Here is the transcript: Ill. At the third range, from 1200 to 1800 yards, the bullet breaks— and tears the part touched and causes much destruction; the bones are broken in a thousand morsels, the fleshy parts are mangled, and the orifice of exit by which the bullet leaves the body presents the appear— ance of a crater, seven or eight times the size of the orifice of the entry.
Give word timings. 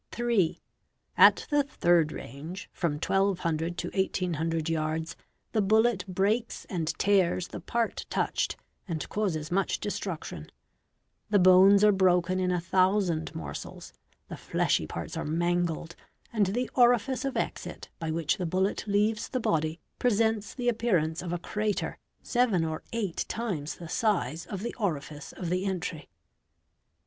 Ill. 0.17 0.55
At 1.15 1.45
the 1.51 1.61
third 1.61 2.11
range, 2.11 2.71
from 2.73 2.93
1200 2.93 3.77
to 3.77 3.89
1800 3.89 4.67
yards, 4.67 5.15
the 5.51 5.61
bullet 5.61 6.05
breaks— 6.07 6.65
and 6.71 6.87
tears 6.97 7.49
the 7.49 7.59
part 7.59 8.07
touched 8.09 8.57
and 8.87 9.07
causes 9.09 9.51
much 9.51 9.79
destruction; 9.79 10.51
the 11.29 11.37
bones 11.37 11.83
are 11.83 11.91
broken 11.91 12.39
in 12.39 12.49
a 12.49 12.59
thousand 12.59 13.35
morsels, 13.35 13.93
the 14.27 14.37
fleshy 14.37 14.87
parts 14.87 15.15
are 15.15 15.23
mangled, 15.23 15.95
and 16.33 16.47
the 16.47 16.67
orifice 16.73 17.23
of 17.23 17.37
exit 17.37 17.89
by 17.99 18.09
which 18.09 18.37
the 18.37 18.47
bullet 18.47 18.83
leaves 18.87 19.29
the 19.29 19.39
body 19.39 19.79
presents 19.99 20.55
the 20.55 20.67
appear— 20.67 20.97
ance 20.97 21.21
of 21.21 21.31
a 21.31 21.37
crater, 21.37 21.99
seven 22.23 22.65
or 22.65 22.81
eight 22.91 23.23
times 23.27 23.75
the 23.75 23.87
size 23.87 24.47
of 24.47 24.63
the 24.63 24.73
orifice 24.79 25.31
of 25.33 25.51
the 25.51 25.63
entry. 25.63 26.09